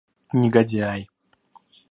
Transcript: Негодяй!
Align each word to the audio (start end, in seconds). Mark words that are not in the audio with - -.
Негодяй! 0.39 0.99